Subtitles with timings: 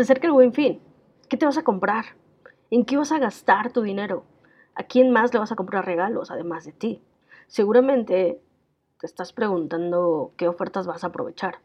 [0.00, 0.80] Se acerca el buen fin.
[1.28, 2.16] ¿Qué te vas a comprar?
[2.70, 4.24] ¿En qué vas a gastar tu dinero?
[4.74, 7.02] ¿A quién más le vas a comprar regalos además de ti?
[7.48, 8.40] Seguramente
[8.98, 11.56] te estás preguntando qué ofertas vas a aprovechar.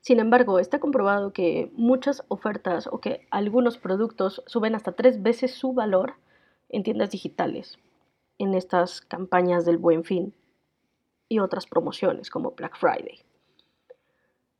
[0.00, 5.54] Sin embargo, está comprobado que muchas ofertas o que algunos productos suben hasta tres veces
[5.54, 6.16] su valor
[6.68, 7.78] en tiendas digitales,
[8.36, 10.34] en estas campañas del buen fin
[11.26, 13.24] y otras promociones como Black Friday.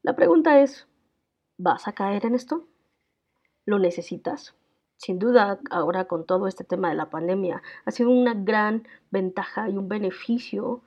[0.01, 0.89] La pregunta es,
[1.63, 2.67] ¿vas a caer en esto?
[3.65, 4.55] ¿Lo necesitas?
[4.97, 9.69] Sin duda, ahora con todo este tema de la pandemia, ha sido una gran ventaja
[9.69, 10.83] y un beneficio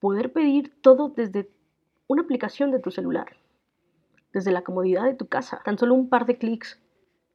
[0.00, 1.50] poder pedir todo desde
[2.06, 3.36] una aplicación de tu celular
[4.34, 5.62] desde la comodidad de tu casa.
[5.64, 6.82] Tan solo un par de clics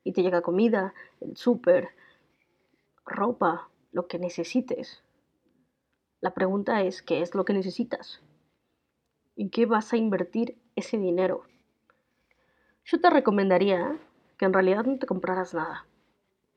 [0.04, 1.90] y te llega comida, el súper,
[3.06, 5.02] ropa, lo que necesites.
[6.20, 8.22] La pregunta es, ¿qué es lo que necesitas?
[9.38, 11.46] ¿En qué vas a invertir ese dinero?
[12.92, 14.00] Yo te recomendaría
[14.40, 15.86] que en realidad no te compraras nada.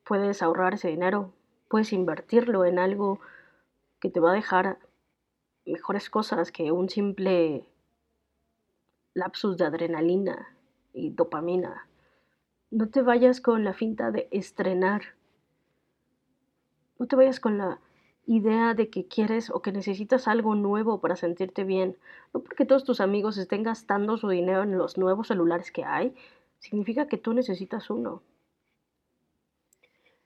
[0.03, 1.31] Puedes ahorrar ese dinero,
[1.69, 3.19] puedes invertirlo en algo
[3.99, 4.79] que te va a dejar
[5.63, 7.67] mejores cosas que un simple
[9.13, 10.57] lapsus de adrenalina
[10.91, 11.87] y dopamina.
[12.71, 15.03] No te vayas con la finta de estrenar.
[16.97, 17.79] No te vayas con la
[18.25, 21.97] idea de que quieres o que necesitas algo nuevo para sentirte bien.
[22.33, 26.13] No porque todos tus amigos estén gastando su dinero en los nuevos celulares que hay,
[26.59, 28.21] significa que tú necesitas uno.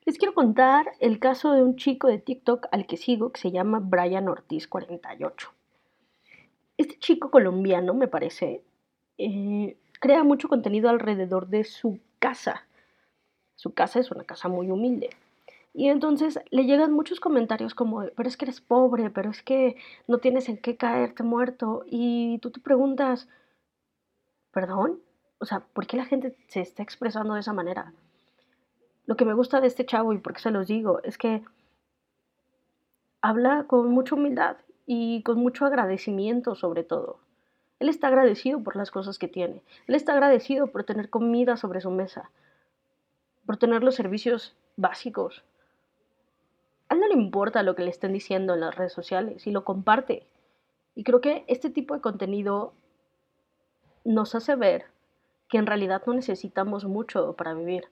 [0.06, 3.52] Les quiero contar el caso de un chico de TikTok al que sigo que se
[3.52, 5.52] llama Brian Ortiz 48.
[6.78, 8.64] Este chico colombiano, me parece,
[9.18, 12.68] eh, crea mucho contenido alrededor de su casa.
[13.56, 15.10] Su casa es una casa muy humilde.
[15.78, 19.76] Y entonces le llegan muchos comentarios como, pero es que eres pobre, pero es que
[20.08, 21.84] no tienes en qué caerte muerto.
[21.86, 23.30] Y tú te preguntas,
[24.52, 25.00] ¿perdón?
[25.38, 27.94] O sea, ¿por qué la gente se está expresando de esa manera?
[29.06, 31.44] Lo que me gusta de este chavo y por qué se los digo es que
[33.22, 34.58] habla con mucha humildad
[34.88, 37.20] y con mucho agradecimiento sobre todo.
[37.80, 39.62] Él está agradecido por las cosas que tiene.
[39.86, 42.32] Él está agradecido por tener comida sobre su mesa,
[43.46, 45.44] por tener los servicios básicos.
[47.18, 50.28] Importa lo que le estén diciendo en las redes sociales y lo comparte.
[50.96, 52.74] Y creo que este tipo de contenido
[54.04, 54.86] nos hace ver
[55.50, 57.86] que en realidad no necesitamos mucho para vivir.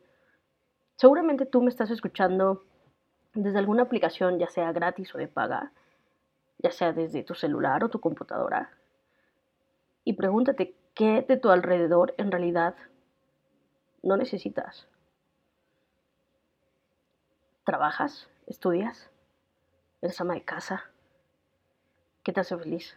[0.96, 2.64] Seguramente tú me estás escuchando
[3.34, 5.72] desde alguna aplicación, ya sea gratis o de paga,
[6.60, 8.72] ya sea desde tu celular o tu computadora
[10.06, 12.76] y pregúntate qué de tu alrededor en realidad
[14.04, 14.88] no necesitas.
[17.66, 18.30] ¿Trabajas?
[18.46, 19.10] ¿Estudias?
[20.06, 20.84] ¿Eres ama de casa?
[22.22, 22.96] ¿Qué te hace feliz?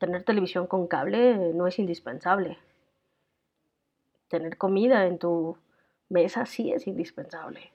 [0.00, 2.58] Tener televisión con cable no es indispensable.
[4.26, 5.58] Tener comida en tu
[6.08, 7.72] mesa sí es indispensable.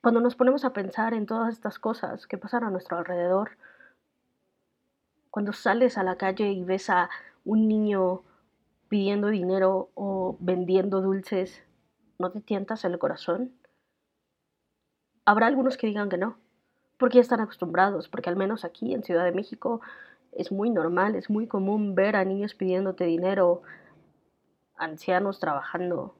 [0.00, 3.58] Cuando nos ponemos a pensar en todas estas cosas que pasan a nuestro alrededor,
[5.32, 7.10] cuando sales a la calle y ves a
[7.44, 8.22] un niño
[8.88, 11.64] pidiendo dinero o vendiendo dulces,
[12.20, 13.56] ¿no te tientas el corazón?
[15.26, 16.38] Habrá algunos que digan que no,
[16.96, 19.82] porque ya están acostumbrados, porque al menos aquí en Ciudad de México
[20.32, 23.60] es muy normal, es muy común ver a niños pidiéndote dinero,
[24.76, 26.14] ancianos trabajando.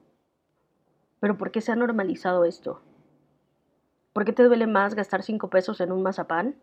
[1.19, 2.81] Pero ¿por qué se ha normalizado esto?
[4.13, 6.55] ¿Por qué te duele más gastar cinco pesos en un mazapán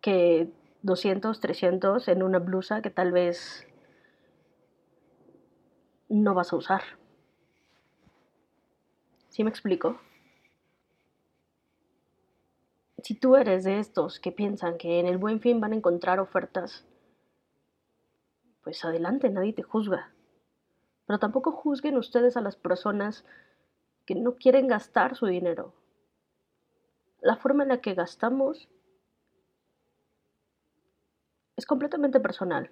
[0.00, 0.52] que
[0.82, 3.66] 200, 300 en una blusa que tal vez
[6.08, 6.82] no vas a usar.
[9.36, 10.00] ¿Sí me explico?
[13.02, 16.20] Si tú eres de estos que piensan que en el buen fin van a encontrar
[16.20, 16.86] ofertas,
[18.64, 20.10] pues adelante, nadie te juzga.
[21.04, 23.26] Pero tampoco juzguen ustedes a las personas
[24.06, 25.74] que no quieren gastar su dinero.
[27.20, 28.70] La forma en la que gastamos
[31.56, 32.70] es completamente personal.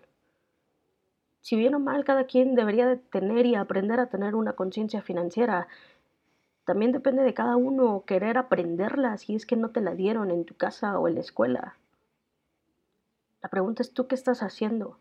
[1.44, 5.02] Si bien o mal, cada quien debería de tener y aprender a tener una conciencia
[5.02, 5.68] financiera.
[6.64, 10.44] También depende de cada uno querer aprenderla si es que no te la dieron en
[10.44, 11.76] tu casa o en la escuela.
[13.42, 14.98] La pregunta es tú qué estás haciendo.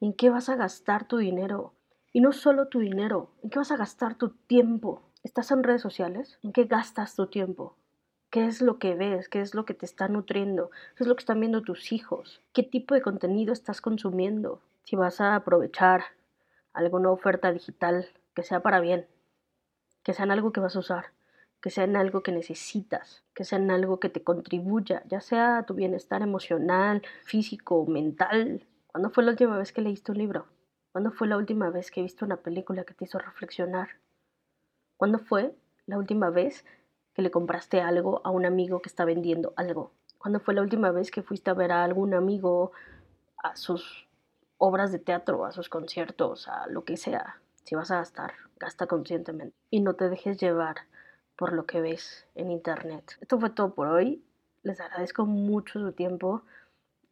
[0.00, 1.74] ¿En qué vas a gastar tu dinero?
[2.12, 5.02] Y no solo tu dinero, ¿en qué vas a gastar tu tiempo?
[5.22, 6.38] ¿Estás en redes sociales?
[6.42, 7.76] ¿En qué gastas tu tiempo?
[8.30, 9.28] ¿Qué es lo que ves?
[9.28, 10.70] ¿Qué es lo que te está nutriendo?
[10.96, 12.40] ¿Qué es lo que están viendo tus hijos?
[12.54, 14.62] ¿Qué tipo de contenido estás consumiendo?
[14.84, 16.04] Si vas a aprovechar
[16.72, 19.06] alguna oferta digital que sea para bien,
[20.02, 21.06] que sea en algo que vas a usar,
[21.60, 25.64] que sea en algo que necesitas, que sea en algo que te contribuya, ya sea
[25.66, 30.46] tu bienestar emocional, físico, mental, ¿Cuándo fue la última vez que leíste un libro?
[30.90, 33.90] ¿Cuándo fue la última vez que viste una película que te hizo reflexionar?
[34.96, 35.54] ¿Cuándo fue
[35.86, 36.64] la última vez
[37.14, 39.92] que le compraste algo a un amigo que está vendiendo algo?
[40.18, 42.72] ¿Cuándo fue la última vez que fuiste a ver a algún amigo
[43.36, 44.08] a sus
[44.58, 47.40] obras de teatro, a sus conciertos, a lo que sea?
[47.64, 50.76] Si vas a gastar, gasta conscientemente y no te dejes llevar
[51.36, 53.16] por lo que ves en internet.
[53.20, 54.22] Esto fue todo por hoy.
[54.62, 56.42] Les agradezco mucho su tiempo.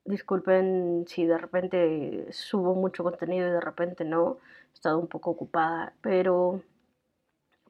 [0.05, 4.39] Disculpen si de repente subo mucho contenido y de repente no.
[4.71, 6.63] He estado un poco ocupada, pero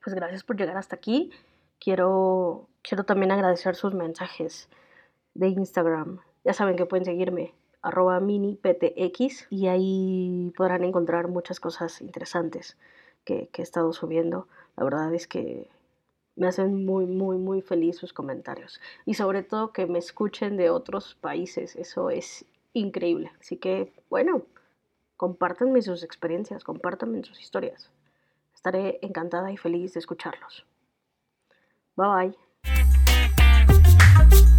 [0.02, 1.30] pues gracias por llegar hasta aquí.
[1.78, 4.68] Quiero, quiero también agradecer sus mensajes
[5.34, 6.20] de Instagram.
[6.44, 12.76] Ya saben que pueden seguirme arroba miniptx y ahí podrán encontrar muchas cosas interesantes
[13.24, 14.48] que, he estado subiendo.
[14.76, 15.68] La verdad es que
[16.36, 18.80] me hacen muy, muy, muy feliz sus comentarios.
[19.04, 21.76] Y sobre todo que me escuchen de otros países.
[21.76, 23.32] Eso es increíble.
[23.40, 24.42] Así que, bueno,
[25.16, 27.90] compártanme sus experiencias, compártanme sus historias.
[28.54, 30.64] Estaré encantada y feliz de escucharlos.
[31.96, 32.32] Bye
[32.64, 34.57] bye.